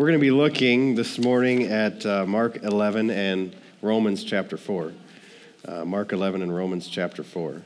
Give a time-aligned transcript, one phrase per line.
[0.00, 4.94] We're going to be looking this morning at uh, Mark 11 and Romans chapter 4.
[5.68, 7.60] Uh, Mark 11 and Romans chapter 4.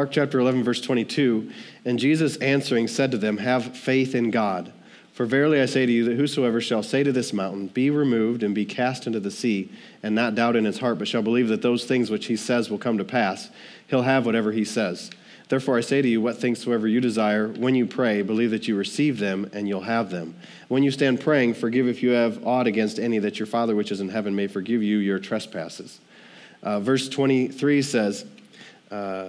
[0.00, 1.50] Mark chapter 11, verse 22.
[1.84, 4.72] And Jesus answering said to them, Have faith in God.
[5.12, 8.42] For verily I say to you that whosoever shall say to this mountain, Be removed
[8.42, 9.70] and be cast into the sea,
[10.02, 12.70] and not doubt in his heart, but shall believe that those things which he says
[12.70, 13.50] will come to pass,
[13.88, 15.10] he'll have whatever he says.
[15.50, 18.66] Therefore I say to you, what things soever you desire, when you pray, believe that
[18.66, 20.34] you receive them, and you'll have them.
[20.68, 23.92] When you stand praying, forgive if you have aught against any, that your Father which
[23.92, 26.00] is in heaven may forgive you your trespasses.
[26.62, 28.24] Uh, verse 23 says,
[28.90, 29.28] uh,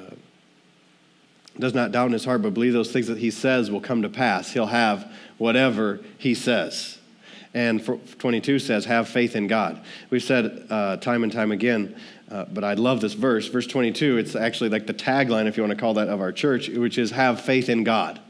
[1.59, 4.01] does not doubt in his heart, but believe those things that he says will come
[4.01, 4.51] to pass.
[4.51, 6.97] He'll have whatever he says.
[7.53, 7.85] And
[8.17, 9.83] 22 says, have faith in God.
[10.09, 11.95] We've said uh, time and time again,
[12.31, 13.47] uh, but I love this verse.
[13.47, 16.31] Verse 22, it's actually like the tagline, if you want to call that, of our
[16.31, 18.21] church, which is have faith in God.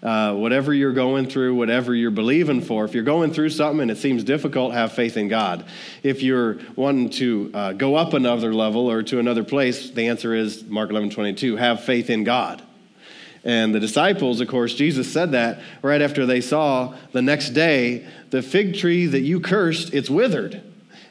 [0.00, 3.90] Uh, whatever you're going through, whatever you're believing for, if you're going through something and
[3.90, 5.64] it seems difficult, have faith in God.
[6.04, 10.34] If you're wanting to uh, go up another level or to another place, the answer
[10.34, 12.62] is Mark 11 22, have faith in God.
[13.44, 18.06] And the disciples, of course, Jesus said that right after they saw the next day
[18.30, 20.62] the fig tree that you cursed, it's withered.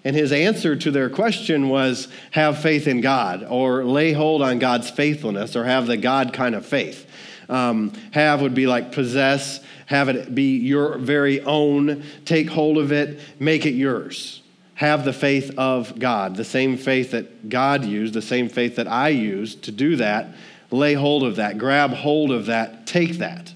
[0.03, 4.59] And his answer to their question was have faith in God or lay hold on
[4.59, 7.06] God's faithfulness or have the God kind of faith.
[7.49, 12.91] Um, have would be like possess, have it be your very own, take hold of
[12.91, 14.41] it, make it yours.
[14.75, 18.87] Have the faith of God, the same faith that God used, the same faith that
[18.87, 20.27] I used to do that.
[20.69, 23.53] Lay hold of that, grab hold of that, take that.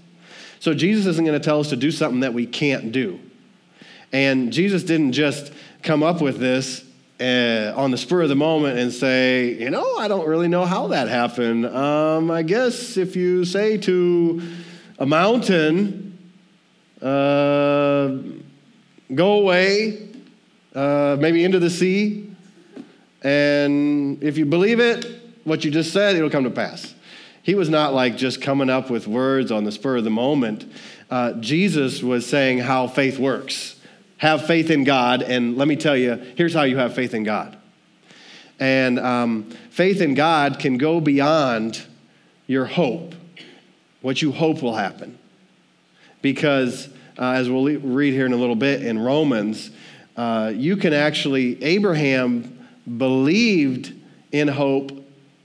[0.60, 3.20] So Jesus isn't going to tell us to do something that we can't do.
[4.14, 5.52] And Jesus didn't just
[5.84, 6.86] come up with this
[7.22, 10.66] uh, on the spur of the moment and say, you know, I don't really know
[10.66, 11.68] how that happened.
[11.68, 14.42] Um, I guess if you say to
[14.98, 16.18] a mountain,
[17.00, 18.18] uh,
[19.14, 20.10] go away,
[20.74, 22.28] uh, maybe into the sea,
[23.22, 25.06] and if you believe it,
[25.44, 26.96] what you just said, it'll come to pass.
[27.44, 30.72] He was not like just coming up with words on the spur of the moment.
[31.10, 33.76] Uh, Jesus was saying how faith works
[34.22, 35.24] have faith in God.
[35.24, 37.58] And let me tell you, here's how you have faith in God.
[38.60, 41.82] And um, faith in God can go beyond
[42.46, 43.16] your hope,
[44.02, 45.18] what you hope will happen.
[46.22, 46.88] Because,
[47.18, 49.72] uh, as we'll read here in a little bit in Romans,
[50.16, 52.68] uh, you can actually, Abraham
[52.98, 53.92] believed
[54.32, 54.92] in hope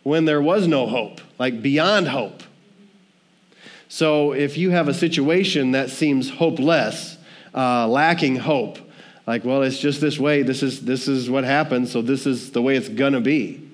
[0.03, 2.43] when there was no hope, like beyond hope.
[3.89, 7.16] So if you have a situation that seems hopeless,
[7.57, 8.79] uh, lacking hope.
[9.27, 10.43] Like, well, it's just this way.
[10.43, 13.69] This is, this is what happens, so this is the way it's going to be.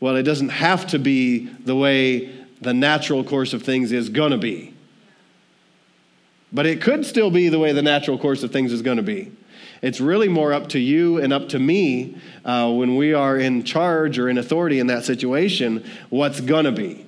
[0.00, 4.32] Well, it doesn't have to be the way the natural course of things is going
[4.32, 4.74] to be.
[6.52, 9.02] But it could still be the way the natural course of things is going to
[9.02, 9.32] be.
[9.80, 13.64] It's really more up to you and up to me uh, when we are in
[13.64, 17.06] charge or in authority in that situation, what's going to be.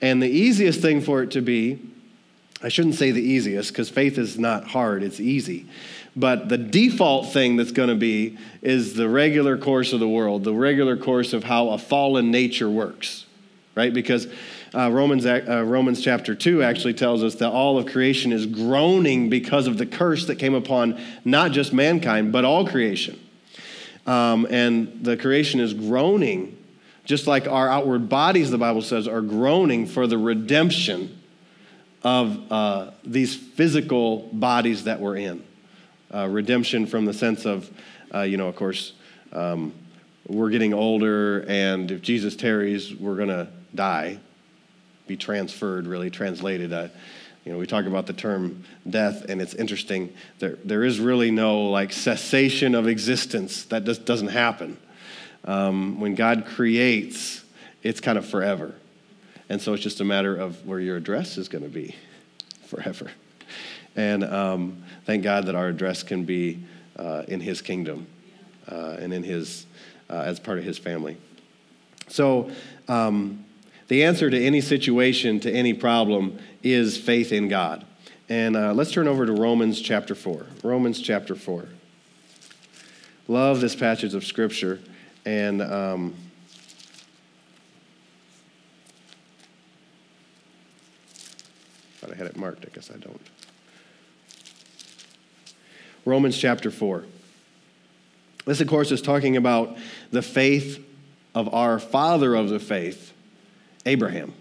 [0.00, 1.80] And the easiest thing for it to be
[2.66, 5.66] I shouldn't say the easiest because faith is not hard, it's easy.
[6.16, 10.42] But the default thing that's going to be is the regular course of the world,
[10.42, 13.24] the regular course of how a fallen nature works,
[13.76, 13.94] right?
[13.94, 14.26] Because
[14.74, 19.30] uh, Romans, uh, Romans chapter 2 actually tells us that all of creation is groaning
[19.30, 23.16] because of the curse that came upon not just mankind, but all creation.
[24.08, 26.58] Um, and the creation is groaning,
[27.04, 31.16] just like our outward bodies, the Bible says, are groaning for the redemption
[32.06, 35.42] of uh, these physical bodies that we're in.
[36.14, 37.68] Uh, redemption from the sense of,
[38.14, 38.92] uh, you know, of course,
[39.32, 39.72] um,
[40.28, 44.20] we're getting older, and if Jesus tarries, we're going to die,
[45.08, 46.72] be transferred, really translated.
[46.72, 46.86] Uh,
[47.44, 50.14] you know, we talk about the term death, and it's interesting.
[50.38, 53.64] There, there is really no like cessation of existence.
[53.64, 54.78] That just doesn't happen.
[55.44, 57.44] Um, when God creates,
[57.82, 58.76] it's kind of forever.
[59.48, 61.94] And so it's just a matter of where your address is going to be
[62.66, 63.10] forever.
[63.94, 66.62] And um, thank God that our address can be
[66.96, 68.06] uh, in His kingdom
[68.70, 69.66] uh, and in His,
[70.10, 71.16] uh, as part of His family.
[72.08, 72.50] So,
[72.88, 73.44] um,
[73.88, 77.86] the answer to any situation, to any problem, is faith in God.
[78.28, 80.44] And uh, let's turn over to Romans chapter 4.
[80.64, 81.68] Romans chapter 4.
[83.28, 84.80] love this passage of Scripture.
[85.24, 86.14] And um,
[92.06, 92.64] thought I had it marked.
[92.64, 93.20] I guess I don't.
[96.04, 97.04] Romans chapter 4.
[98.44, 99.76] This, of course, is talking about
[100.12, 100.84] the faith
[101.34, 103.12] of our father of the faith,
[103.84, 104.32] Abraham.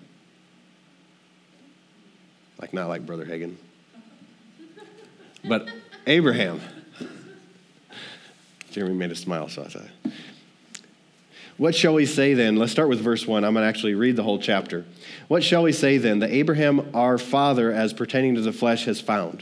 [2.62, 3.56] Like, not like Brother Hagin,
[5.44, 5.68] but
[6.06, 6.62] Abraham.
[8.72, 10.14] Jeremy made a smile, so I thought.
[11.58, 12.58] What shall we say then?
[12.58, 13.46] Let's start with verse 1.
[13.46, 14.84] I'm going to actually read the whole chapter.
[15.30, 19.00] What shall we say then that Abraham, our father, as pertaining to the flesh, has
[19.00, 19.42] found?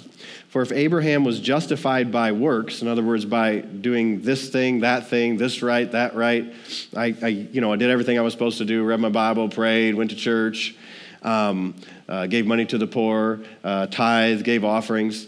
[0.49, 5.07] For if Abraham was justified by works, in other words, by doing this thing, that
[5.07, 6.53] thing, this right, that right,
[6.95, 9.49] I, I you know, I did everything I was supposed to do, read my Bible,
[9.49, 10.75] prayed, went to church,
[11.23, 11.73] um,
[12.07, 15.25] uh, gave money to the poor, uh, tithe, gave offerings.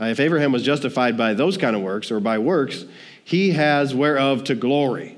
[0.00, 2.84] Uh, if Abraham was justified by those kind of works or by works,
[3.22, 5.16] he has whereof to glory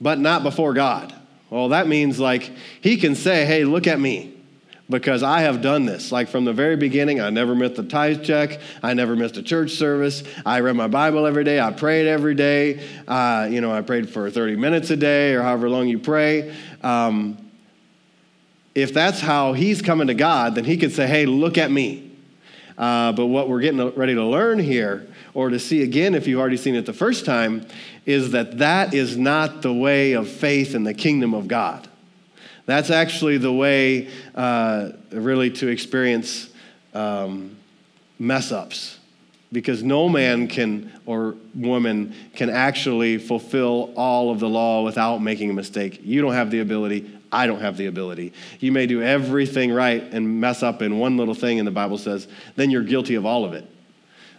[0.00, 1.14] but not before God.
[1.50, 2.50] Well, that means like
[2.80, 4.34] he can say, hey, look at me
[4.90, 6.12] because I have done this.
[6.12, 8.60] Like from the very beginning, I never missed a tithe check.
[8.82, 10.22] I never missed a church service.
[10.44, 11.60] I read my Bible every day.
[11.60, 12.86] I prayed every day.
[13.06, 16.54] Uh, you know, I prayed for 30 minutes a day or however long you pray.
[16.82, 17.50] Um,
[18.74, 22.08] if that's how he's coming to God, then he could say, hey, look at me.
[22.76, 26.38] Uh, but what we're getting ready to learn here, or to see again if you've
[26.38, 27.66] already seen it the first time,
[28.08, 31.86] is that that is not the way of faith in the kingdom of God.
[32.64, 36.48] That's actually the way, uh, really, to experience
[36.94, 37.54] um,
[38.18, 38.98] mess ups.
[39.52, 45.50] Because no man can or woman can actually fulfill all of the law without making
[45.50, 46.00] a mistake.
[46.02, 47.10] You don't have the ability.
[47.30, 48.32] I don't have the ability.
[48.58, 51.98] You may do everything right and mess up in one little thing, and the Bible
[51.98, 52.26] says,
[52.56, 53.70] then you're guilty of all of it.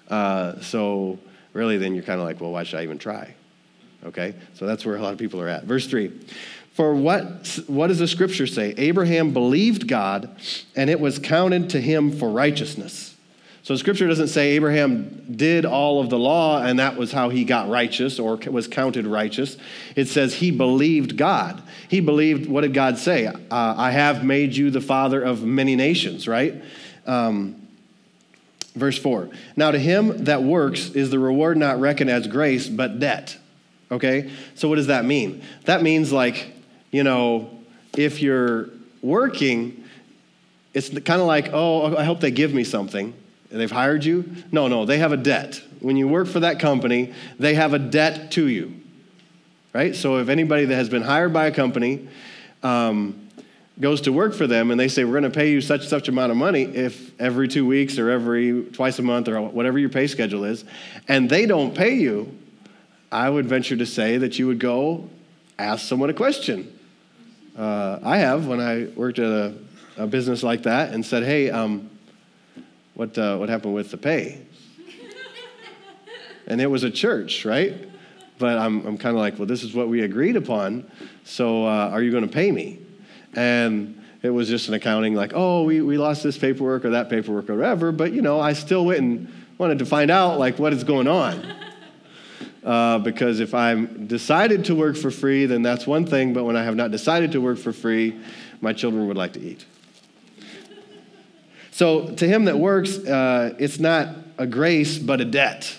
[0.10, 1.20] Uh, so,
[1.54, 3.36] really, then you're kind of like, well, why should I even try?
[4.06, 4.34] Okay?
[4.54, 5.64] So that's where a lot of people are at.
[5.64, 6.12] Verse 3.
[6.74, 8.74] For what, what does the scripture say?
[8.78, 10.30] Abraham believed God,
[10.76, 13.16] and it was counted to him for righteousness.
[13.70, 17.44] So scripture doesn't say Abraham did all of the law and that was how he
[17.44, 19.58] got righteous or was counted righteous.
[19.96, 21.62] It says he believed God.
[21.88, 23.28] He believed, what did God say?
[23.28, 26.64] Uh, I have made you the father of many nations, right?
[27.06, 27.68] Um,
[28.74, 29.30] verse 4.
[29.56, 33.38] Now to him that works is the reward not reckoned as grace, but debt.
[33.92, 34.32] Okay?
[34.56, 35.44] So, what does that mean?
[35.66, 36.52] That means, like,
[36.92, 37.50] you know,
[37.98, 38.70] if you're
[39.02, 39.84] working,
[40.74, 43.14] it's kind of like, oh, I hope they give me something.
[43.50, 44.32] They've hired you?
[44.52, 45.62] No, no, they have a debt.
[45.80, 48.76] When you work for that company, they have a debt to you.
[49.74, 49.96] Right?
[49.96, 52.08] So, if anybody that has been hired by a company,
[52.62, 53.30] um,
[53.80, 56.10] goes to work for them and they say we're going to pay you such such
[56.10, 59.90] amount of money if every two weeks or every twice a month or whatever your
[59.90, 60.66] pay schedule is
[61.08, 62.30] and they don't pay you
[63.12, 65.10] I would venture to say that you would go
[65.58, 66.72] ask someone a question.
[67.58, 69.54] Uh, I have when I worked at a,
[69.98, 71.90] a, business like that and said, hey, um,
[72.94, 74.42] what, uh, what happened with the pay?
[76.48, 77.74] and it was a church, right?
[78.38, 80.90] But I'm, I'm kind of like, well, this is what we agreed upon,
[81.26, 82.80] so uh, are you going to pay me?
[83.34, 87.10] And it was just an accounting, like, oh, we, we lost this paperwork or that
[87.10, 90.60] paperwork or whatever, but you know, I still went and wanted to find out, like,
[90.60, 91.56] what is going on.
[92.64, 96.58] Uh, because if I'm decided to work for free, then that's one thing, but when
[96.58, 98.20] I have not decided to work for free,
[98.60, 99.66] my children would like to eat.
[101.72, 105.74] So to him that works, uh, it's not a grace, but a debt.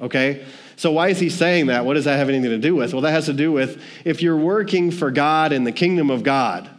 [0.00, 0.46] Okay?
[0.76, 1.84] So why is he saying that?
[1.84, 2.92] What does that have anything to do with?
[2.92, 6.22] Well, that has to do with if you're working for God in the kingdom of
[6.22, 6.70] God,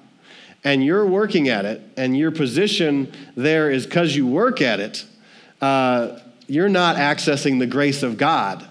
[0.63, 5.06] and you're working at it, and your position there is because you work at it,
[5.62, 8.68] uh, you're not accessing the grace of God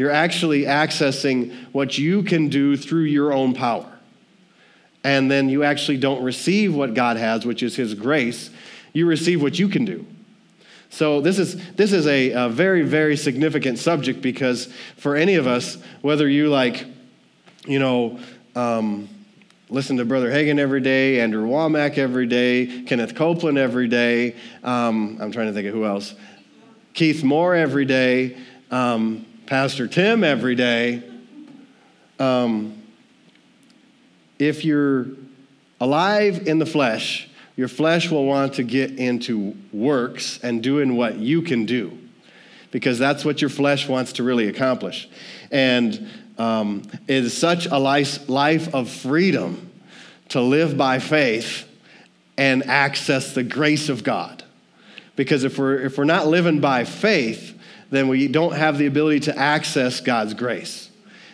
[0.00, 3.84] you're actually accessing what you can do through your own power.
[5.04, 8.48] And then you actually don't receive what God has, which is His grace.
[8.94, 10.06] You receive what you can do.
[10.88, 15.46] So this is this is a, a, very very significant subject because for any of
[15.46, 16.86] us, whether you like,
[17.66, 18.20] you know,
[18.56, 19.06] um,
[19.68, 24.34] listen to Brother Hagin every day, Andrew Wommack every day, Kenneth Copeland every day.
[24.64, 26.14] Um, I'm trying to think of who else.
[26.94, 28.38] Keith Moore every day.
[28.70, 31.02] Um, Pastor Tim every day.
[32.20, 32.80] Um,
[34.38, 35.08] if you're
[35.80, 41.16] alive in the flesh, your flesh will want to get into works and doing what
[41.16, 41.98] you can do
[42.70, 45.08] because that's what your flesh wants to really accomplish.
[45.50, 49.72] And um, it is such a life, of freedom
[50.28, 51.68] to live by faith
[52.38, 54.44] and access the grace of God.
[55.16, 57.49] Because if we're, if we're not living by faith,
[57.90, 60.88] then we don't have the ability to access God's grace.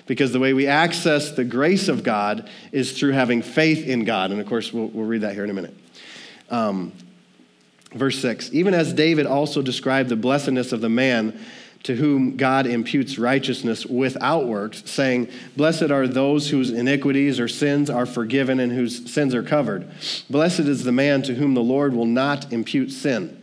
[0.07, 4.31] Because the way we access the grace of God is through having faith in God.
[4.31, 5.75] And of course, we'll, we'll read that here in a minute.
[6.49, 6.93] Um,
[7.93, 11.39] verse 6 Even as David also described the blessedness of the man
[11.83, 17.89] to whom God imputes righteousness without works, saying, Blessed are those whose iniquities or sins
[17.89, 19.89] are forgiven and whose sins are covered.
[20.29, 23.41] Blessed is the man to whom the Lord will not impute sin.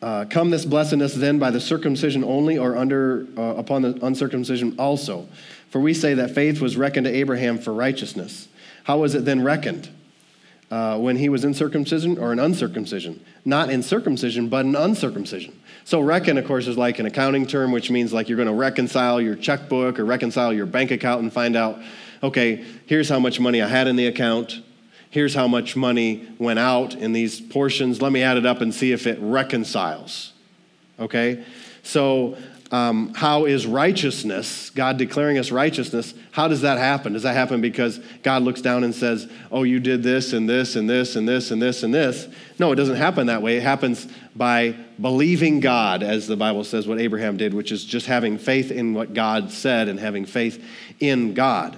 [0.00, 4.76] Uh, come this blessedness then by the circumcision only or under uh, upon the uncircumcision
[4.78, 5.26] also.
[5.70, 8.48] For we say that faith was reckoned to abraham for righteousness.
[8.84, 9.88] How was it then reckoned?
[10.70, 13.24] Uh, when he was in circumcision or in uncircumcision?
[13.44, 15.58] Not in circumcision but in uncircumcision.
[15.84, 18.54] So reckon of course is like an accounting term which means like you're going to
[18.54, 21.80] reconcile your checkbook or reconcile your bank account and find out
[22.22, 24.60] okay here's how much money i had in the account
[25.18, 28.00] here's how much money went out in these portions.
[28.00, 30.32] Let me add it up and see if it reconciles.
[31.00, 31.44] Okay?
[31.82, 32.38] So,
[32.70, 37.14] um, how is righteousness, God declaring us righteousness, how does that happen?
[37.14, 40.76] Does that happen because God looks down and says, Oh, you did this and this
[40.76, 42.28] and this and this and this and this?
[42.60, 43.56] No, it doesn't happen that way.
[43.56, 44.06] It happens
[44.36, 48.70] by believing God, as the Bible says what Abraham did, which is just having faith
[48.70, 50.64] in what God said and having faith
[51.00, 51.76] in God.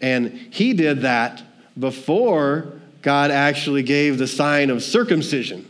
[0.00, 1.42] And he did that
[1.78, 2.77] before
[3.08, 5.66] God actually gave the sign of circumcision.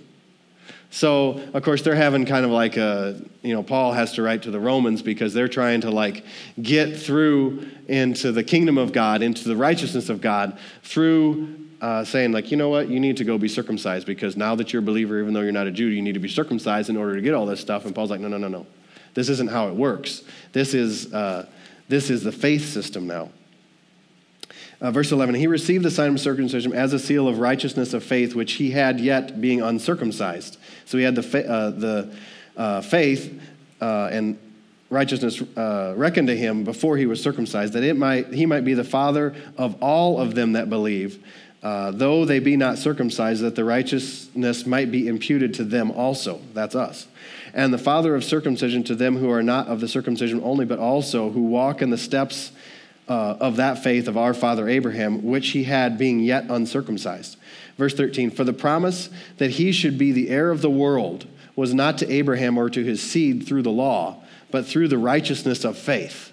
[0.90, 4.42] So, of course, they're having kind of like a, you know, Paul has to write
[4.42, 6.24] to the Romans because they're trying to like
[6.60, 12.32] get through into the kingdom of God, into the righteousness of God through uh, saying,
[12.32, 14.84] like, you know what, you need to go be circumcised because now that you're a
[14.84, 17.22] believer, even though you're not a Jew, you need to be circumcised in order to
[17.22, 17.84] get all this stuff.
[17.84, 18.66] And Paul's like, no, no, no, no.
[19.14, 20.24] This isn't how it works.
[20.52, 21.46] This is, uh,
[21.86, 23.30] this is the faith system now.
[24.80, 28.04] Uh, verse 11, he received the sign of circumcision as a seal of righteousness of
[28.04, 30.56] faith, which he had yet being uncircumcised.
[30.84, 32.16] So he had the, fa- uh, the
[32.56, 33.42] uh, faith
[33.80, 34.38] uh, and
[34.88, 38.74] righteousness uh, reckoned to him before he was circumcised, that it might, he might be
[38.74, 41.24] the father of all of them that believe,
[41.62, 46.40] uh, though they be not circumcised, that the righteousness might be imputed to them also.
[46.54, 47.08] That's us.
[47.52, 50.78] And the father of circumcision to them who are not of the circumcision only, but
[50.78, 52.52] also who walk in the steps
[53.08, 57.36] uh, of that faith of our father Abraham, which he had being yet uncircumcised.
[57.76, 61.74] Verse 13 For the promise that he should be the heir of the world was
[61.74, 65.76] not to Abraham or to his seed through the law, but through the righteousness of
[65.76, 66.32] faith.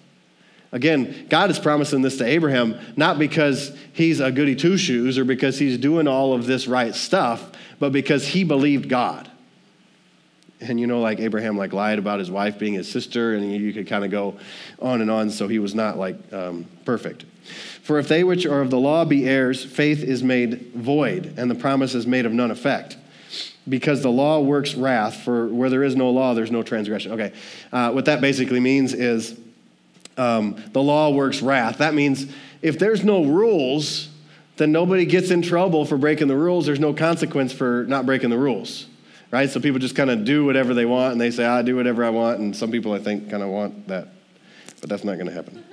[0.72, 5.24] Again, God is promising this to Abraham not because he's a goody two shoes or
[5.24, 9.32] because he's doing all of this right stuff, but because he believed God
[10.62, 13.74] and you know like abraham like lied about his wife being his sister and you
[13.74, 14.38] could kind of go
[14.80, 17.26] on and on so he was not like um, perfect.
[17.84, 21.50] For if they which are of the law be heirs faith is made void and
[21.50, 22.98] the promise is made of none effect.
[23.68, 27.14] Because the law works wrath for where there is no law there's no transgression.
[27.14, 27.34] Okay
[27.72, 29.40] uh, what that basically means is
[30.18, 31.80] um, the law works wrath.
[31.80, 32.32] That means
[32.62, 34.10] if there's no rules
[34.58, 36.66] then nobody gets in trouble for breaking the rules.
[36.66, 38.86] There's no consequence for not breaking the rules
[39.32, 39.50] right?
[39.50, 42.04] So people just kind of do whatever they want and they say, I do whatever
[42.04, 42.40] I want.
[42.40, 44.10] And some people, I think, kind of want that.
[44.82, 45.64] But that's not going to happen.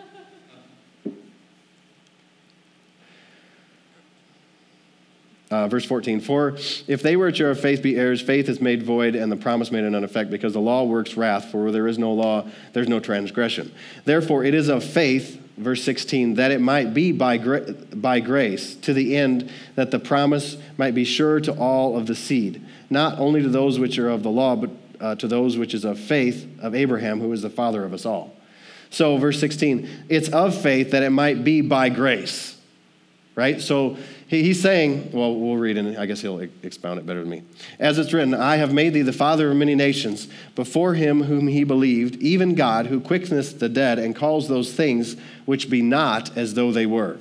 [5.52, 6.56] Uh, verse 14, for
[6.88, 9.70] if they which are of faith be heirs, faith is made void and the promise
[9.70, 12.88] made in effect, because the law works wrath, for where there is no law, there's
[12.88, 13.70] no transgression.
[14.06, 18.74] Therefore, it is of faith, verse 16, that it might be by, gra- by grace,
[18.76, 23.18] to the end that the promise might be sure to all of the seed not
[23.18, 25.98] only to those which are of the law, but uh, to those which is of
[25.98, 28.36] faith of Abraham, who is the father of us all.
[28.90, 32.51] So, verse 16, it's of faith that it might be by grace,
[33.34, 33.60] right?
[33.60, 33.96] So,
[34.28, 37.42] he's saying, well, we'll read and I guess he'll expound it better than me.
[37.78, 41.48] As it's written, I have made thee the father of many nations, before him whom
[41.48, 46.36] he believed, even God, who quickeneth the dead and calls those things which be not
[46.36, 47.18] as though they were,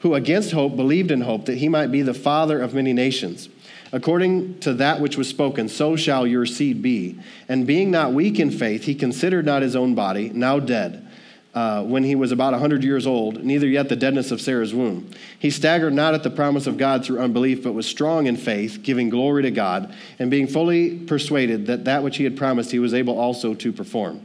[0.00, 3.48] who against hope believed in hope that he might be the father of many nations
[3.92, 7.18] According to that which was spoken, so shall your seed be.
[7.48, 11.06] And being not weak in faith, he considered not his own body, now dead,
[11.54, 14.72] uh, when he was about a hundred years old, neither yet the deadness of Sarah's
[14.72, 15.10] womb.
[15.38, 18.80] He staggered not at the promise of God through unbelief, but was strong in faith,
[18.82, 22.78] giving glory to God, and being fully persuaded that that which he had promised he
[22.78, 24.24] was able also to perform.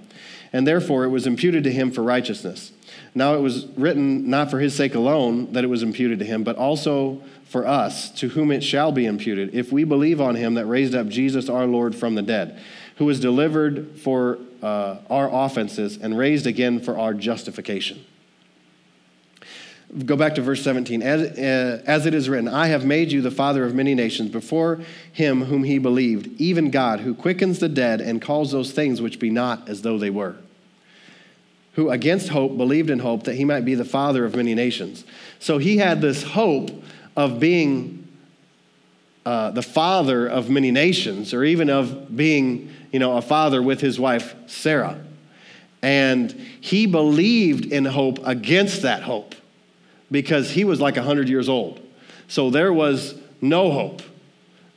[0.53, 2.72] And therefore it was imputed to him for righteousness.
[3.15, 6.44] Now it was written not for his sake alone that it was imputed to him,
[6.44, 10.55] but also for us, to whom it shall be imputed, if we believe on him
[10.55, 12.60] that raised up Jesus our Lord from the dead,
[12.98, 18.03] who was delivered for uh, our offenses and raised again for our justification.
[20.05, 21.03] Go back to verse 17.
[21.03, 24.31] As, uh, as it is written, I have made you the father of many nations
[24.31, 24.81] before
[25.12, 29.19] him whom he believed, even God, who quickens the dead and calls those things which
[29.19, 30.36] be not as though they were.
[31.74, 35.05] Who against hope believed in hope that he might be the father of many nations.
[35.38, 36.72] So he had this hope
[37.15, 38.05] of being
[39.25, 43.82] uh, the father of many nations, or even of being, you know, a father with
[43.82, 45.04] his wife Sarah.
[45.82, 49.36] And he believed in hope against that hope
[50.10, 51.80] because he was like 100 years old.
[52.27, 54.01] So there was no hope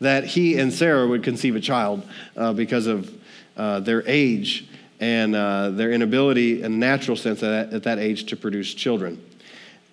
[0.00, 3.10] that he and Sarah would conceive a child uh, because of
[3.56, 4.68] uh, their age
[5.00, 9.22] and uh, their inability, in natural sense, at, at that age to produce children.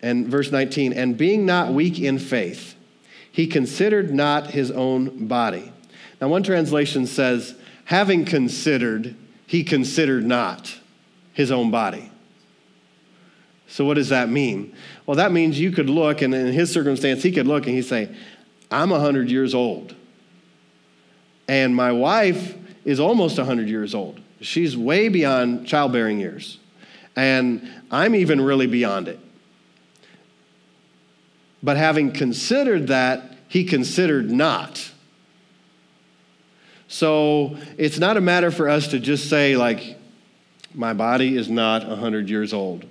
[0.02, 2.76] And verse 19, and being not weak in faith,
[3.32, 5.72] he considered not his own body.
[6.22, 7.56] Now, one translation says,
[7.86, 9.16] having considered,
[9.48, 10.80] he considered not
[11.34, 12.12] his own body.
[13.68, 14.76] So, what does that mean?
[15.06, 17.84] Well, that means you could look, and in his circumstance, he could look and he'd
[17.84, 18.16] say,
[18.70, 19.96] I'm 100 years old.
[21.48, 24.20] And my wife is almost 100 years old.
[24.42, 26.60] She's way beyond childbearing years.
[27.16, 29.20] And I'm even really beyond it.
[31.64, 34.92] But having considered that, he considered not.
[36.88, 39.98] So it's not a matter for us to just say, like,
[40.74, 42.86] my body is not 100 years old.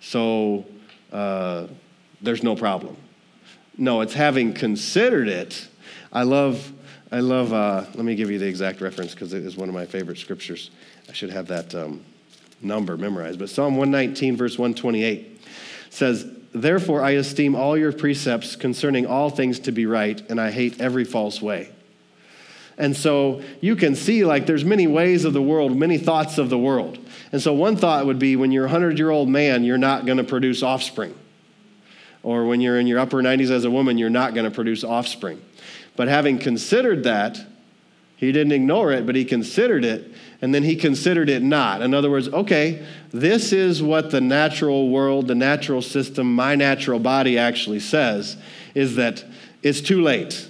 [0.00, 0.64] So
[1.12, 1.66] uh,
[2.20, 2.96] there's no problem.
[3.76, 5.68] No, it's having considered it.
[6.12, 6.72] I love,
[7.12, 9.74] I love, uh, let me give you the exact reference because it is one of
[9.74, 10.70] my favorite scriptures.
[11.08, 12.02] I should have that um,
[12.60, 13.38] number memorized.
[13.38, 15.40] But Psalm 119, verse 128
[15.90, 20.50] says, Therefore I esteem all your precepts concerning all things to be right, and I
[20.50, 21.70] hate every false way.
[22.78, 26.48] And so you can see, like, there's many ways of the world, many thoughts of
[26.48, 26.98] the world.
[27.32, 30.06] And so one thought would be when you're a 100 year old man, you're not
[30.06, 31.14] going to produce offspring.
[32.22, 34.84] Or when you're in your upper 90s as a woman, you're not going to produce
[34.84, 35.42] offspring.
[35.96, 37.44] But having considered that,
[38.16, 41.82] he didn't ignore it, but he considered it, and then he considered it not.
[41.82, 46.98] In other words, okay, this is what the natural world, the natural system, my natural
[46.98, 48.36] body actually says
[48.74, 49.24] is that
[49.62, 50.47] it's too late.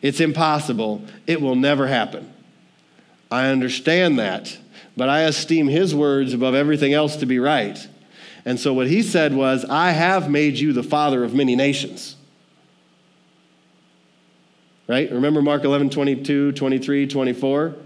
[0.00, 1.02] It's impossible.
[1.26, 2.32] It will never happen.
[3.30, 4.56] I understand that
[4.98, 7.78] but I esteem his words above everything else to be right.
[8.44, 12.16] And so what he said was, I have made you the father of many nations.
[14.88, 15.08] Right?
[15.10, 17.76] Remember Mark 11, 22, 23, 24?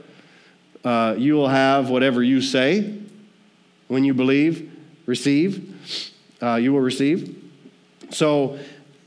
[0.82, 2.98] Uh, you will have whatever you say
[3.88, 4.72] when you believe,
[5.04, 6.08] receive,
[6.42, 7.36] uh, you will receive.
[8.08, 8.58] So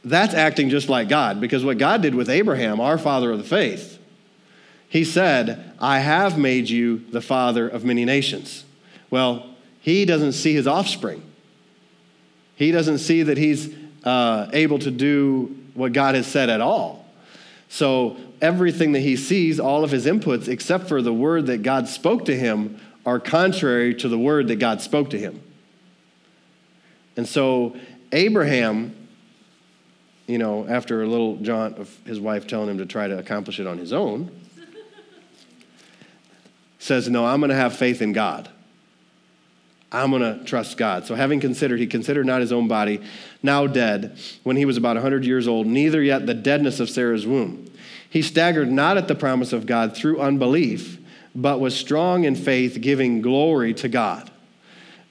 [0.06, 3.44] that's acting just like God, because what God did with Abraham, our father of the
[3.44, 4.00] faith,
[4.88, 8.63] he said, I have made you the father of many nations.
[9.10, 9.50] Well,
[9.82, 11.24] he doesn't see his offspring.
[12.56, 17.06] He doesn't see that he's uh, able to do what God has said at all.
[17.68, 21.88] So everything that he sees, all of his inputs, except for the word that God
[21.88, 25.41] spoke to him, are contrary to the word that God spoke to him.
[27.18, 27.76] And so
[28.12, 28.96] Abraham,
[30.28, 33.60] you know, after a little jaunt of his wife telling him to try to accomplish
[33.60, 34.32] it on his own,
[36.80, 38.50] says, No, I'm going to have faith in God.
[39.92, 41.06] I'm going to trust God.
[41.06, 43.02] So, having considered, he considered not his own body,
[43.44, 47.26] now dead, when he was about 100 years old, neither yet the deadness of Sarah's
[47.26, 47.72] womb.
[48.10, 50.98] He staggered not at the promise of God through unbelief,
[51.36, 54.32] but was strong in faith, giving glory to God.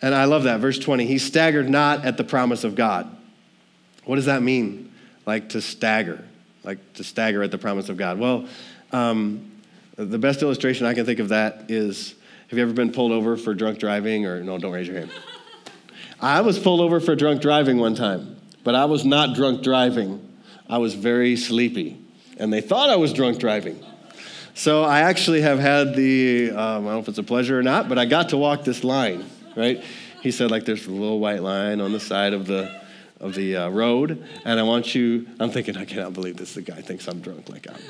[0.03, 0.61] And I love that.
[0.61, 3.09] Verse 20, he staggered not at the promise of God.
[4.05, 4.84] What does that mean?
[5.27, 6.23] Like to stagger,
[6.65, 8.19] like to stagger at the promise of God.
[8.19, 8.47] Well,
[8.93, 9.51] um,
[9.97, 12.15] the best illustration I can think of that is
[12.49, 14.27] have you ever been pulled over for drunk driving?
[14.27, 15.11] Or no, don't raise your hand.
[16.21, 20.21] I was pulled over for drunk driving one time, but I was not drunk driving.
[20.69, 21.99] I was very sleepy,
[22.39, 23.85] and they thought I was drunk driving.
[24.55, 27.63] So I actually have had the, um, I don't know if it's a pleasure or
[27.63, 29.25] not, but I got to walk this line,
[29.57, 29.83] right?
[30.23, 32.81] He said, like, there's a little white line on the side of the,
[33.25, 36.63] of the uh, road, and I want you, I'm thinking, I cannot believe this, the
[36.63, 37.81] guy thinks I'm drunk like I'm.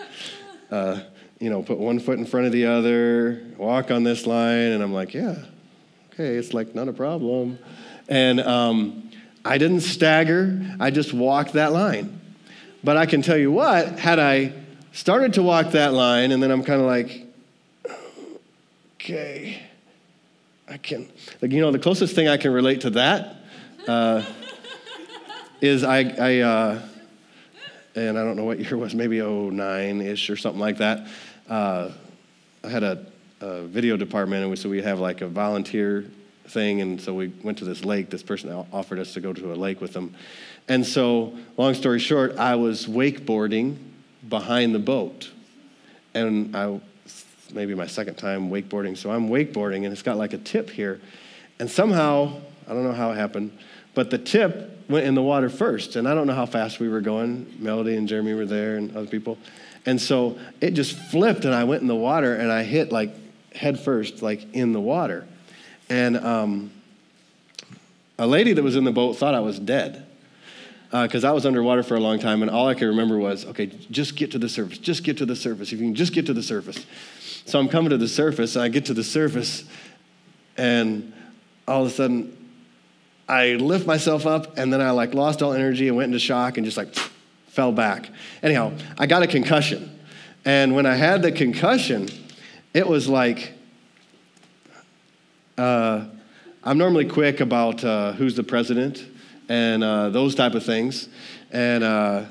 [0.70, 1.00] Uh,
[1.40, 4.70] you know, put one foot in front of the other, walk on this line.
[4.70, 5.34] And I'm like, yeah,
[6.12, 7.58] okay, it's like not a problem.
[8.08, 9.10] And um,
[9.44, 12.20] I didn't stagger, I just walked that line.
[12.84, 14.52] But I can tell you what, had I
[14.92, 17.26] started to walk that line and then I'm kind of like,
[18.94, 19.60] okay,
[20.68, 21.10] I can,
[21.42, 23.36] like, you know, the closest thing I can relate to that
[23.88, 24.22] uh,
[25.64, 26.82] is I, I uh,
[27.94, 31.06] and I don't know what year it was, maybe 09 ish or something like that.
[31.48, 31.90] Uh,
[32.62, 33.06] I had a,
[33.40, 36.04] a, video department, and so we have like a volunteer
[36.48, 36.80] thing.
[36.80, 38.10] And so we went to this lake.
[38.10, 40.14] This person offered us to go to a lake with them.
[40.68, 43.76] And so, long story short, I was wakeboarding
[44.28, 45.30] behind the boat.
[46.14, 46.80] And I,
[47.52, 48.96] maybe my second time wakeboarding.
[48.96, 51.00] So I'm wakeboarding, and it's got like a tip here.
[51.58, 53.56] And somehow, I don't know how it happened,
[53.94, 55.96] but the tip went in the water first.
[55.96, 57.54] And I don't know how fast we were going.
[57.58, 59.38] Melody and Jeremy were there, and other people.
[59.86, 63.14] And so it just flipped, and I went in the water, and I hit like
[63.54, 65.26] head first, like in the water.
[65.88, 66.70] And um,
[68.18, 70.06] a lady that was in the boat thought I was dead
[70.90, 73.44] because uh, I was underwater for a long time, and all I could remember was,
[73.46, 75.72] okay, just get to the surface, just get to the surface.
[75.72, 76.86] If you can just get to the surface.
[77.46, 79.64] So I'm coming to the surface, and I get to the surface,
[80.56, 81.12] and
[81.66, 82.43] all of a sudden,
[83.28, 86.56] I lift myself up, and then I like lost all energy and went into shock
[86.56, 86.94] and just like
[87.48, 88.10] fell back.
[88.42, 89.98] Anyhow, I got a concussion,
[90.44, 92.08] and when I had the concussion,
[92.72, 93.52] it was like.
[95.56, 96.06] Uh,
[96.66, 99.04] I'm normally quick about uh, who's the president
[99.50, 101.08] and uh, those type of things.
[101.50, 102.24] And uh,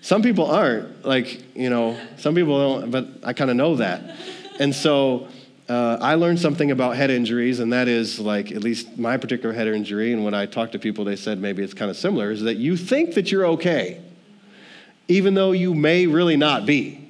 [0.00, 1.04] some people aren't.
[1.04, 4.16] Like, you know, some people don't, but I kind of know that.
[4.60, 5.26] And so
[5.70, 9.54] uh, I learned something about head injuries, and that is like, at least my particular
[9.54, 12.32] head injury, and when I talked to people, they said maybe it's kind of similar,
[12.32, 14.00] is that you think that you're okay,
[15.06, 17.08] even though you may really not be.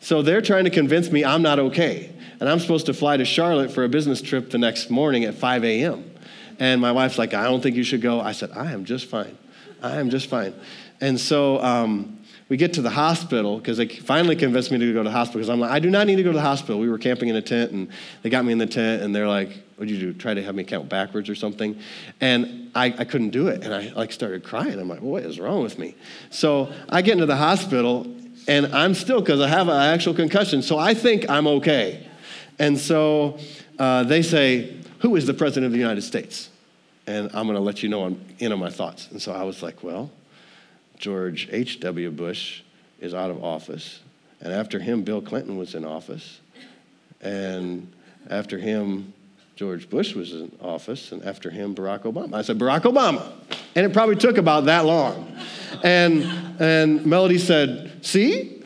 [0.00, 2.12] So they're trying to convince me I'm not okay.
[2.40, 5.34] And I'm supposed to fly to Charlotte for a business trip the next morning at
[5.36, 6.10] 5 a.m.
[6.58, 8.20] And my wife's like, I don't think you should go.
[8.20, 9.38] I said, I am just fine.
[9.80, 10.52] I am just fine.
[11.00, 12.18] And so um,
[12.54, 15.40] we get to the hospital because they finally convinced me to go to the hospital
[15.40, 16.78] because I'm like, I do not need to go to the hospital.
[16.78, 17.88] We were camping in a tent and
[18.22, 20.12] they got me in the tent and they're like, what'd you do?
[20.12, 21.76] Try to have me count backwards or something?
[22.20, 23.64] And I, I couldn't do it.
[23.64, 24.78] And I like started crying.
[24.78, 25.96] I'm like, what is wrong with me?
[26.30, 28.06] So I get into the hospital
[28.46, 32.06] and I'm still, because I have an actual concussion, so I think I'm okay.
[32.60, 33.36] And so
[33.80, 36.50] uh, they say, who is the president of the United States?
[37.08, 39.08] And I'm going to let you know I'm in on my thoughts.
[39.10, 40.12] And so I was like, well,
[40.98, 42.10] George H.W.
[42.10, 42.62] Bush
[43.00, 44.00] is out of office.
[44.40, 46.40] And after him, Bill Clinton was in office.
[47.20, 47.92] And
[48.28, 49.12] after him,
[49.56, 51.12] George Bush was in office.
[51.12, 52.34] And after him, Barack Obama.
[52.34, 53.32] I said, Barack Obama.
[53.74, 55.36] And it probably took about that long.
[55.82, 56.24] And,
[56.60, 58.62] and Melody said, see?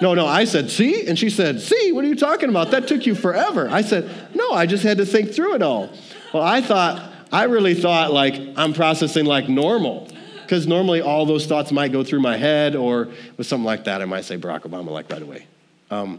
[0.00, 1.06] No, no, I said, see?
[1.06, 2.70] And she said, see, what are you talking about?
[2.70, 3.68] That took you forever.
[3.68, 5.90] I said, no, I just had to think through it all.
[6.32, 10.08] Well, I thought, I really thought like I'm processing like normal.
[10.50, 14.02] Because normally all those thoughts might go through my head, or with something like that,
[14.02, 15.46] I might say Barack Obama like right away.
[15.92, 16.18] Um,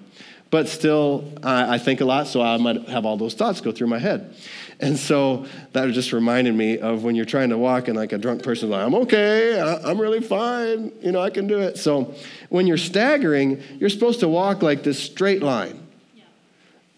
[0.50, 3.74] but still, I, I think a lot, so I might have all those thoughts go
[3.74, 4.34] through my head.
[4.80, 8.18] And so that just reminded me of when you're trying to walk and like a
[8.18, 11.78] drunk person's like, I'm okay, I'm really fine, you know, I can do it.
[11.78, 12.16] So
[12.48, 15.86] when you're staggering, you're supposed to walk like this straight line.
[16.16, 16.24] Yeah.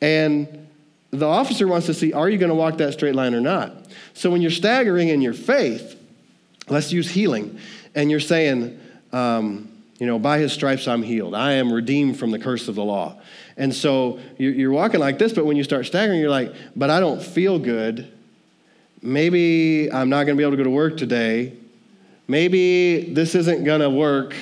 [0.03, 0.67] And
[1.09, 3.73] the officer wants to see, are you going to walk that straight line or not?
[4.13, 5.99] So when you're staggering in your faith,
[6.69, 7.59] let's use healing,
[7.95, 8.79] and you're saying,
[9.11, 11.35] um, you know, by his stripes I'm healed.
[11.35, 13.21] I am redeemed from the curse of the law.
[13.55, 16.99] And so you're walking like this, but when you start staggering, you're like, but I
[16.99, 18.11] don't feel good.
[19.01, 21.53] Maybe I'm not going to be able to go to work today.
[22.27, 24.33] Maybe this isn't going to work.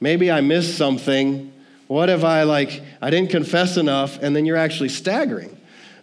[0.00, 1.52] Maybe I missed something.
[1.88, 4.18] What if I, like, I didn't confess enough?
[4.22, 5.58] And then you're actually staggering.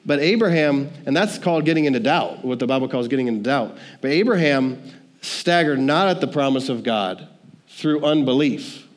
[0.06, 3.78] But Abraham, and that's called getting into doubt, what the Bible calls getting into doubt.
[4.02, 4.82] But Abraham
[5.22, 7.28] staggered not at the promise of God
[7.68, 8.88] through unbelief.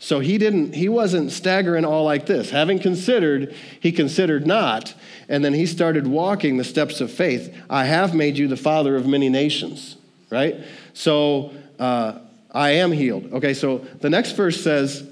[0.00, 2.50] So he didn't, he wasn't staggering all like this.
[2.50, 4.94] Having considered, he considered not.
[5.28, 7.54] And then he started walking the steps of faith.
[7.68, 9.96] I have made you the father of many nations,
[10.30, 10.56] right?
[10.94, 12.20] So uh,
[12.52, 13.32] I am healed.
[13.32, 15.04] Okay, so the next verse says,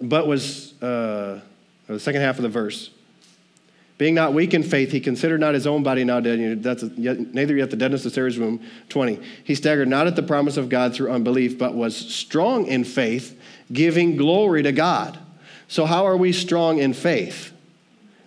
[0.00, 1.40] but was, uh,
[1.86, 2.90] the second half of the verse,
[3.96, 7.54] being not weak in faith, he considered not his own body now dead, that's neither
[7.54, 8.60] yet the deadness of Sarah's womb.
[8.88, 9.20] 20.
[9.44, 13.38] He staggered not at the promise of God through unbelief, but was strong in faith,
[13.72, 15.18] giving glory to God.
[15.68, 17.52] So, how are we strong in faith?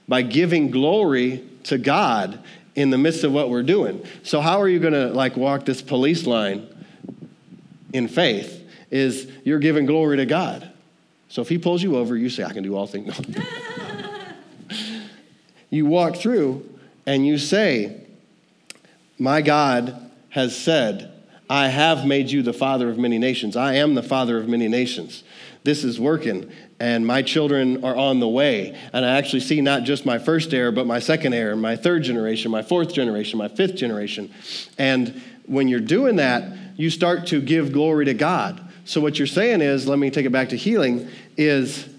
[0.08, 2.40] By giving glory to God
[2.76, 4.06] in the midst of what we're doing.
[4.24, 6.66] So, how are you going to like walk this police line
[7.92, 8.64] in faith?
[8.90, 10.72] Is you're giving glory to God.
[11.28, 13.20] So, if he pulls you over, you say, I can do all things.
[15.70, 16.68] you walk through
[17.06, 18.02] and you say,
[19.18, 21.12] My God has said,
[21.50, 23.56] I have made you the father of many nations.
[23.56, 25.24] I am the father of many nations.
[25.64, 28.78] This is working, and my children are on the way.
[28.94, 32.04] And I actually see not just my first heir, but my second heir, my third
[32.04, 34.32] generation, my fourth generation, my fifth generation.
[34.78, 38.62] And when you're doing that, you start to give glory to God.
[38.86, 41.90] So, what you're saying is, let me take it back to healing, is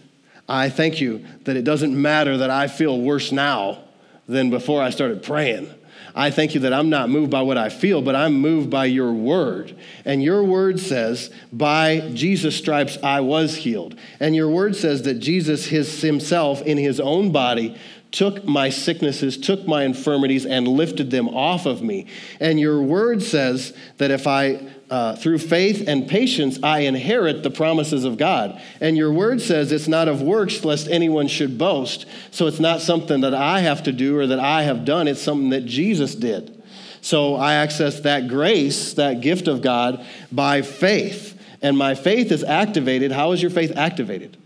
[0.48, 3.84] I thank you that it doesn't matter that I feel worse now
[4.26, 5.72] than before I started praying.
[6.14, 8.86] I thank you that I'm not moved by what I feel, but I'm moved by
[8.86, 9.76] your word.
[10.04, 13.96] And your word says, by Jesus' stripes I was healed.
[14.18, 17.76] And your word says that Jesus his, himself in his own body
[18.10, 22.06] took my sicknesses, took my infirmities, and lifted them off of me.
[22.40, 27.50] And your word says that if I, uh, through faith and patience, I inherit the
[27.50, 28.60] promises of God.
[28.80, 32.06] And your word says it's not of works, lest anyone should boast.
[32.30, 35.20] So it's not something that I have to do or that I have done, it's
[35.20, 36.62] something that Jesus did.
[37.00, 41.38] So I access that grace, that gift of God, by faith.
[41.62, 43.12] And my faith is activated.
[43.12, 44.36] How is your faith activated?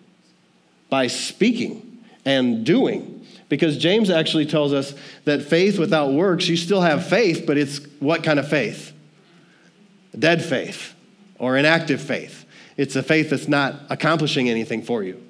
[0.90, 3.26] By speaking and doing.
[3.48, 7.80] Because James actually tells us that faith without works, you still have faith, but it's
[8.00, 8.92] what kind of faith?
[10.18, 10.94] Dead faith
[11.38, 12.44] or inactive faith.
[12.76, 15.22] It's a faith that's not accomplishing anything for you.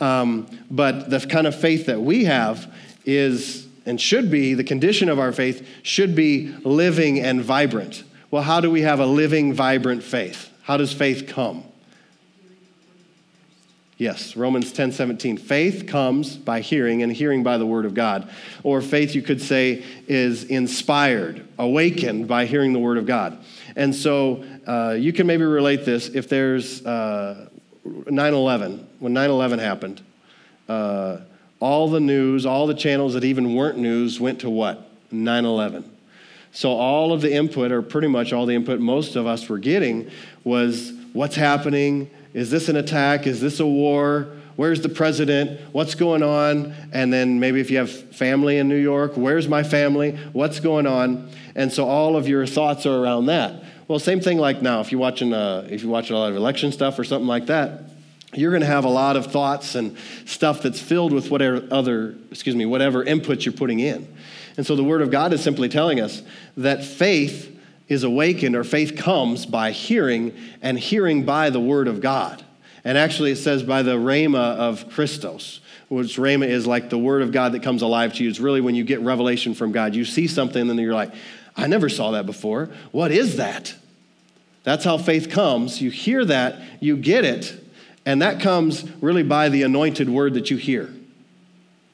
[0.00, 2.72] Um, but the kind of faith that we have
[3.04, 8.02] is and should be, the condition of our faith should be living and vibrant.
[8.32, 10.50] Well, how do we have a living, vibrant faith?
[10.64, 11.62] How does faith come?
[13.96, 15.38] Yes, Romans 10 17.
[15.38, 18.28] Faith comes by hearing, and hearing by the word of God.
[18.62, 23.38] Or faith, you could say, is inspired, awakened by hearing the word of God.
[23.76, 27.48] And so uh, you can maybe relate this if there's uh,
[27.84, 30.02] 9 11, when 9 11 happened,
[30.68, 31.18] uh,
[31.60, 34.90] all the news, all the channels that even weren't news went to what?
[35.12, 35.92] 9 11.
[36.52, 39.58] So all of the input, or pretty much all the input most of us were
[39.58, 40.10] getting,
[40.42, 43.26] was what's happening is this an attack?
[43.26, 44.28] Is this a war?
[44.56, 45.60] Where's the president?
[45.72, 46.74] What's going on?
[46.92, 50.18] And then maybe if you have family in New York, where's my family?
[50.32, 51.30] What's going on?
[51.54, 53.62] And so all of your thoughts are around that.
[53.86, 54.80] Well, same thing like now.
[54.80, 57.46] If you're watching, uh, if you're watching a lot of election stuff or something like
[57.46, 57.82] that,
[58.34, 62.16] you're going to have a lot of thoughts and stuff that's filled with whatever other,
[62.30, 64.12] excuse me, whatever input you're putting in.
[64.56, 66.22] And so the Word of God is simply telling us
[66.56, 67.56] that faith
[67.88, 72.44] is awakened or faith comes by hearing and hearing by the word of God.
[72.86, 77.20] And actually, it says by the rhema of Christos, which rhema is like the word
[77.22, 78.30] of God that comes alive to you.
[78.30, 79.96] It's really when you get revelation from God.
[79.96, 81.12] You see something and then you're like,
[81.56, 82.70] I never saw that before.
[82.92, 83.74] What is that?
[84.62, 85.82] That's how faith comes.
[85.82, 87.60] You hear that, you get it,
[88.04, 90.88] and that comes really by the anointed word that you hear,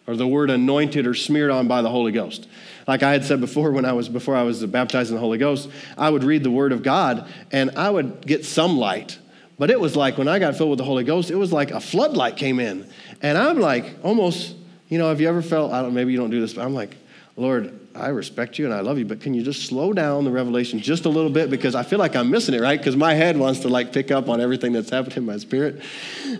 [0.06, 2.46] or the word anointed or smeared on by the Holy Ghost.
[2.86, 5.38] Like I had said before, when I was before I was baptized in the Holy
[5.38, 9.16] Ghost, I would read the Word of God and I would get some light.
[9.62, 11.70] But it was like when I got filled with the Holy Ghost, it was like
[11.70, 12.84] a floodlight came in,
[13.20, 14.56] and I'm like almost,
[14.88, 15.70] you know, have you ever felt?
[15.70, 15.94] I don't.
[15.94, 16.96] Maybe you don't do this, but I'm like,
[17.36, 20.32] Lord, I respect you and I love you, but can you just slow down the
[20.32, 22.76] revelation just a little bit because I feel like I'm missing it, right?
[22.76, 25.80] Because my head wants to like pick up on everything that's happening in my spirit.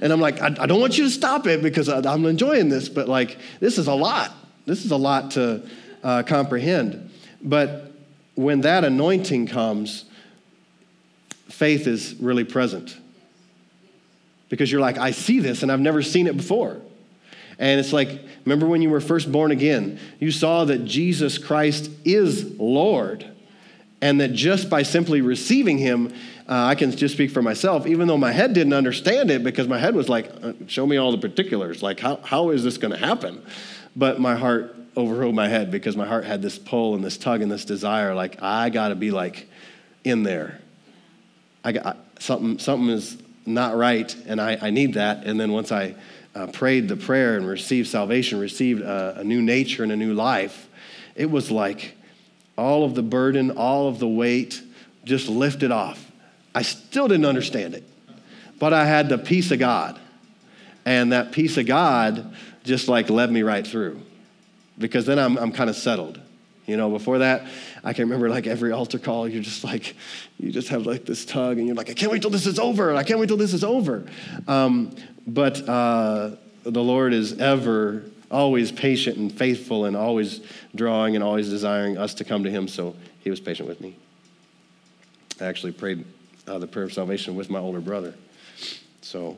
[0.00, 2.70] And I'm like, I, I don't want you to stop it because I, I'm enjoying
[2.70, 4.34] this, but like, this is a lot.
[4.66, 5.62] This is a lot to,
[6.02, 7.08] uh, comprehend.
[7.40, 7.92] But
[8.34, 10.06] when that anointing comes,
[11.48, 12.98] faith is really present.
[14.52, 16.76] Because you're like, I see this and I've never seen it before.
[17.58, 21.90] And it's like, remember when you were first born again, you saw that Jesus Christ
[22.04, 23.24] is Lord.
[24.02, 26.12] And that just by simply receiving him,
[26.46, 29.68] uh, I can just speak for myself, even though my head didn't understand it because
[29.68, 31.82] my head was like, uh, show me all the particulars.
[31.82, 33.42] Like, how, how is this going to happen?
[33.96, 37.40] But my heart overrode my head because my heart had this pull and this tug
[37.40, 39.48] and this desire like i got to be like
[40.04, 40.60] in there
[41.64, 45.24] i got something something is not right and i, I need that.
[45.24, 45.94] And then once i
[46.34, 50.14] uh, prayed the prayer and received salvation received a, a new nature and a new
[50.14, 50.68] life
[51.14, 51.96] it was like
[52.56, 54.62] all of the burden all of the weight
[55.04, 56.10] just lifted off.
[56.54, 57.84] I still didn't understand it
[58.58, 59.98] but i had the peace of god.
[60.84, 64.00] And that peace of god just like led me right through
[64.78, 66.20] because then I'm, I'm kind of settled.
[66.66, 67.46] You know, before that,
[67.82, 69.96] I can remember like every altar call, you're just like,
[70.38, 72.58] you just have like this tug and you're like, I can't wait till this is
[72.58, 72.94] over.
[72.94, 74.04] I can't wait till this is over.
[74.46, 74.94] Um,
[75.26, 76.30] but uh,
[76.62, 80.40] the Lord is ever, always patient and faithful and always
[80.74, 82.66] drawing and always desiring us to come to Him.
[82.66, 83.96] So He was patient with me.
[85.40, 86.04] I actually prayed
[86.46, 88.14] uh, the prayer of salvation with my older brother.
[89.02, 89.36] So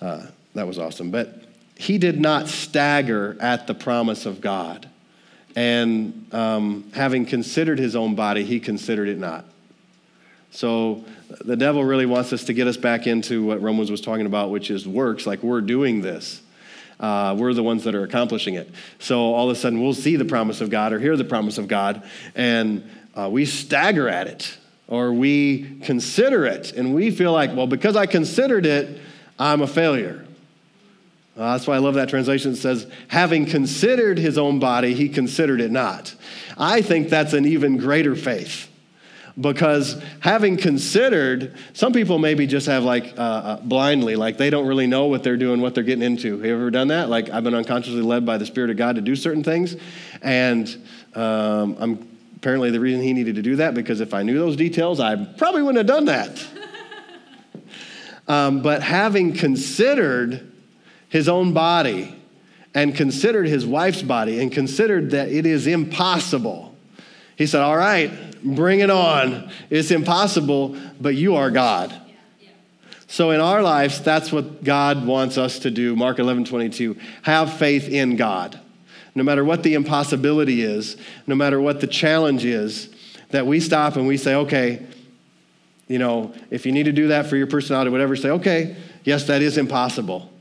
[0.00, 1.10] uh, that was awesome.
[1.10, 1.44] But
[1.76, 4.88] he did not stagger at the promise of God.
[5.56, 9.44] And um, having considered his own body, he considered it not.
[10.50, 11.04] So
[11.40, 14.50] the devil really wants us to get us back into what Romans was talking about,
[14.50, 16.42] which is works, like we're doing this.
[17.00, 18.70] Uh, we're the ones that are accomplishing it.
[19.00, 21.58] So all of a sudden, we'll see the promise of God or hear the promise
[21.58, 27.32] of God, and uh, we stagger at it or we consider it, and we feel
[27.32, 29.00] like, well, because I considered it,
[29.38, 30.24] I'm a failure.
[31.36, 32.52] Uh, that's why I love that translation.
[32.52, 36.14] It says, having considered his own body, he considered it not.
[36.56, 38.70] I think that's an even greater faith
[39.40, 44.66] because having considered, some people maybe just have like uh, uh, blindly, like they don't
[44.66, 46.36] really know what they're doing, what they're getting into.
[46.36, 47.08] Have you ever done that?
[47.08, 49.76] Like I've been unconsciously led by the Spirit of God to do certain things,
[50.22, 50.68] and
[51.14, 54.56] um, I'm apparently the reason he needed to do that because if I knew those
[54.56, 56.46] details, I probably wouldn't have done that.
[58.28, 60.52] um, but having considered
[61.14, 62.12] his own body
[62.74, 66.74] and considered his wife's body and considered that it is impossible,
[67.36, 68.10] he said, All right,
[68.42, 69.48] bring it on.
[69.70, 71.94] It's impossible, but you are God.
[73.06, 75.94] So in our lives, that's what God wants us to do.
[75.94, 76.96] Mark 11, 22.
[77.22, 78.58] Have faith in God.
[79.14, 80.96] No matter what the impossibility is,
[81.28, 82.92] no matter what the challenge is,
[83.30, 84.84] that we stop and we say, okay,
[85.86, 88.74] you know, if you need to do that for your personality, whatever, say, okay,
[89.04, 90.32] yes, that is impossible.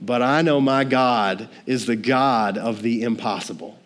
[0.00, 3.78] But I know my God is the God of the impossible.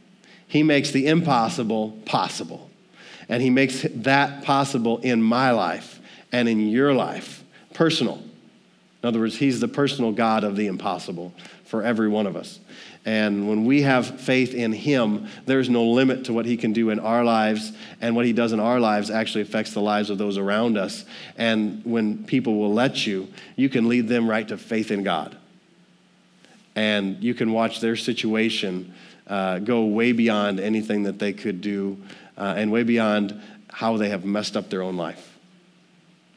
[0.46, 2.68] He makes the impossible possible.
[3.28, 6.00] And He makes that possible in my life
[6.32, 7.44] and in your life,
[7.74, 8.16] personal.
[9.02, 11.32] In other words, He's the personal God of the impossible
[11.64, 12.58] for every one of us.
[13.06, 16.90] And when we have faith in Him, there's no limit to what He can do
[16.90, 17.72] in our lives.
[18.00, 21.04] And what He does in our lives actually affects the lives of those around us.
[21.36, 25.36] And when people will let you, you can lead them right to faith in God
[26.80, 28.94] and you can watch their situation
[29.26, 31.98] uh, go way beyond anything that they could do
[32.38, 33.38] uh, and way beyond
[33.68, 35.38] how they have messed up their own life.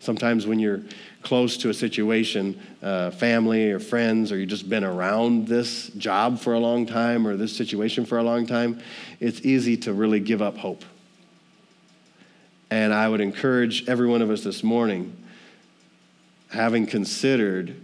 [0.02, 0.82] Sometimes when you're
[1.22, 6.38] close to a situation, uh, family or friends, or you've just been around this job
[6.40, 8.82] for a long time or this situation for a long time,
[9.22, 10.84] it's easy to really give up hope.
[12.70, 15.16] And I would encourage every one of us this morning,
[16.50, 17.78] having considered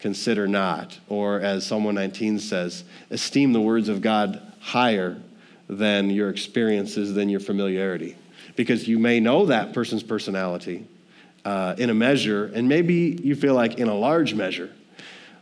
[0.00, 0.98] consider not.
[1.08, 5.16] Or as Psalm 119 says, esteem the words of God higher
[5.68, 8.16] than your experiences, than your familiarity.
[8.56, 10.86] Because you may know that person's personality
[11.44, 14.70] uh, in a measure, and maybe you feel like in a large measure,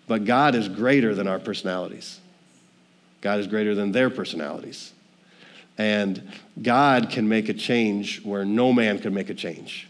[0.06, 2.20] but God is greater than our personalities.
[3.20, 4.92] God is greater than their personalities.
[5.76, 6.22] And
[6.60, 9.88] God can make a change where no man can make a change.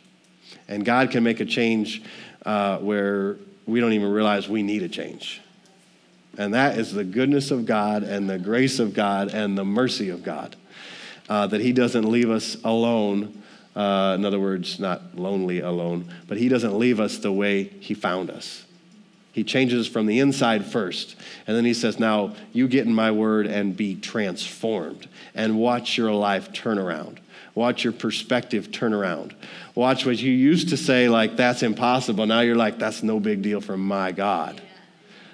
[0.67, 2.03] And God can make a change
[2.45, 3.37] uh, where
[3.69, 5.43] we don't even realize we need a change.
[6.39, 10.09] And that is the goodness of God and the grace of God and the mercy
[10.09, 10.57] of God.
[11.29, 13.43] Uh, that He doesn't leave us alone.
[13.77, 17.93] Uh, in other words, not lonely alone, but He doesn't leave us the way He
[17.93, 18.65] found us.
[19.33, 21.17] He changes from the inside first.
[21.47, 25.99] And then He says, Now you get in my word and be transformed and watch
[25.99, 27.21] your life turn around.
[27.59, 29.35] Watch your perspective turn around.
[29.75, 32.25] Watch what you used to say, like, that's impossible.
[32.25, 34.63] Now you're like, that's no big deal for my God.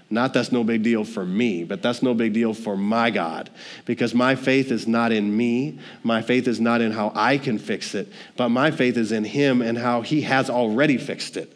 [0.09, 3.51] Not that's no big deal for me, but that's no big deal for my God.
[3.85, 5.79] Because my faith is not in me.
[6.03, 9.25] My faith is not in how I can fix it, but my faith is in
[9.25, 11.55] Him and how He has already fixed it.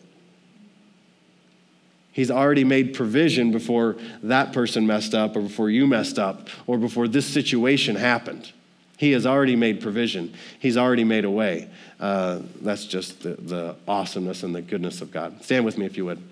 [2.12, 6.76] He's already made provision before that person messed up, or before you messed up, or
[6.76, 8.52] before this situation happened.
[8.98, 11.70] He has already made provision, He's already made a way.
[11.98, 15.42] Uh, that's just the, the awesomeness and the goodness of God.
[15.42, 16.22] Stand with me if you would.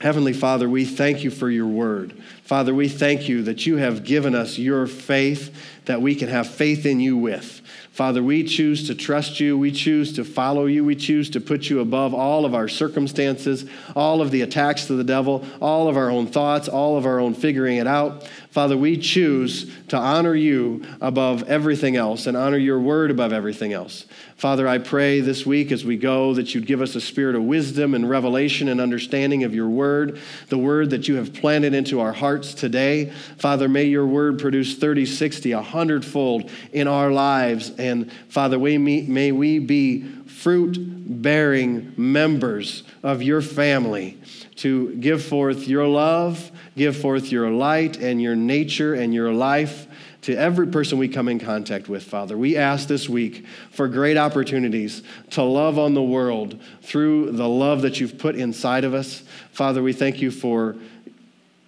[0.00, 2.14] Heavenly Father, we thank you for your word.
[2.42, 5.54] Father, we thank you that you have given us your faith
[5.84, 7.60] that we can have faith in you with.
[7.92, 9.58] Father, we choose to trust you.
[9.58, 10.84] We choose to follow you.
[10.84, 14.96] We choose to put you above all of our circumstances, all of the attacks of
[14.96, 18.26] the devil, all of our own thoughts, all of our own figuring it out.
[18.50, 23.72] Father, we choose to honor you above everything else and honor your word above everything
[23.72, 24.06] else.
[24.36, 27.44] Father, I pray this week as we go that you'd give us a spirit of
[27.44, 32.00] wisdom and revelation and understanding of your word, the word that you have planted into
[32.00, 33.12] our hearts today.
[33.38, 37.70] Father, may your word produce 30, 60, 100 fold in our lives.
[37.78, 40.76] And Father, may we be fruit
[41.22, 44.18] bearing members of your family
[44.56, 46.50] to give forth your love
[46.80, 49.86] give forth your light and your nature and your life
[50.22, 52.38] to every person we come in contact with, Father.
[52.38, 57.82] We ask this week for great opportunities to love on the world through the love
[57.82, 59.22] that you've put inside of us.
[59.52, 60.74] Father, we thank you for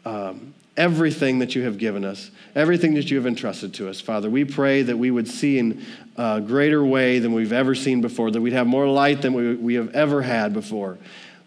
[0.07, 4.31] um, everything that you have given us, everything that you have entrusted to us, Father.
[4.31, 5.85] We pray that we would see in
[6.17, 9.57] a greater way than we've ever seen before, that we'd have more light than we,
[9.57, 10.97] we have ever had before,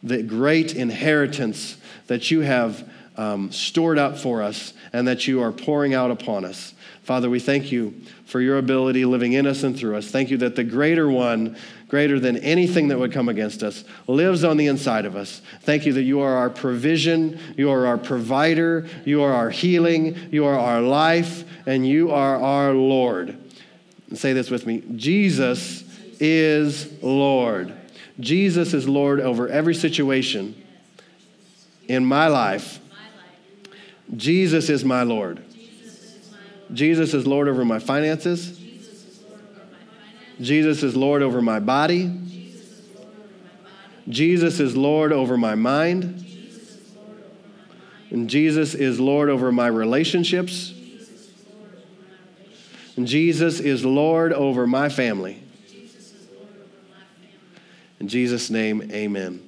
[0.04, 2.88] the great inheritance that you have
[3.18, 6.74] um, stored up for us and that you are pouring out upon us.
[7.04, 7.94] Father, we thank you
[8.26, 10.10] for your ability living in us and through us.
[10.10, 11.56] Thank you that the greater one,
[11.88, 15.42] greater than anything that would come against us, lives on the inside of us.
[15.62, 20.18] Thank you that you are our provision, you are our provider, you are our healing,
[20.32, 23.38] you are our life, and you are our Lord.
[24.16, 25.84] say this with me Jesus
[26.20, 27.74] is Lord.
[28.20, 30.56] Jesus is Lord over every situation
[31.88, 32.80] in my life.
[34.14, 35.44] Jesus is my Lord.
[36.74, 38.60] Jesus is Lord over my finances.
[40.42, 42.12] Jesus is Lord over my body.
[44.10, 46.22] Jesus is Lord over my mind.
[48.12, 50.74] And Jesus is Lord over my relationships.
[52.98, 55.42] And Jesus is Lord over my family.
[58.00, 59.45] In Jesus' name, amen.